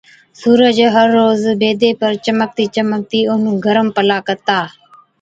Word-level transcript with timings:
سُورج 0.41 0.77
هر 0.95 1.07
روز 1.17 1.41
بيدي 1.59 1.91
پر 1.99 2.11
چمڪتِي 2.25 2.65
چمڪتِي 2.75 3.21
اونهُون 3.31 3.55
گرم 3.65 3.87
پلا 3.95 4.17
ڪتا۔ 4.27 4.59